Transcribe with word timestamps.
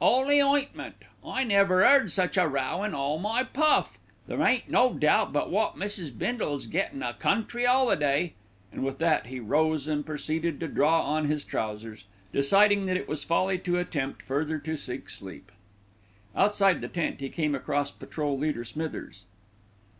'Oly 0.00 0.40
ointment! 0.40 0.94
I 1.26 1.42
never 1.42 1.80
'eard 1.84 2.12
such 2.12 2.36
a 2.36 2.46
row 2.46 2.84
in 2.84 2.94
all 2.94 3.18
my 3.18 3.42
puff. 3.42 3.98
There 4.28 4.40
ain't 4.40 4.68
no 4.68 4.94
doubt 4.94 5.32
but 5.32 5.50
wot 5.50 5.74
Mrs. 5.74 6.16
Bindle's 6.16 6.68
gettin' 6.68 7.02
a 7.02 7.12
country 7.14 7.66
'oliday," 7.66 8.34
and 8.70 8.84
with 8.84 8.98
that 8.98 9.26
he 9.26 9.40
rose 9.40 9.88
and 9.88 10.06
proceeded 10.06 10.60
to 10.60 10.68
draw 10.68 11.02
on 11.02 11.26
his 11.26 11.44
trousers, 11.44 12.06
deciding 12.32 12.86
that 12.86 12.96
it 12.98 13.08
was 13.08 13.24
folly 13.24 13.58
to 13.58 13.78
attempt 13.80 14.22
further 14.22 14.60
to 14.60 14.76
seek 14.76 15.10
sleep. 15.10 15.50
Outside 16.36 16.82
the 16.82 16.86
tent, 16.88 17.18
he 17.18 17.28
came 17.28 17.56
across 17.56 17.90
Patrol 17.90 18.38
leader 18.38 18.62
Smithers. 18.62 19.24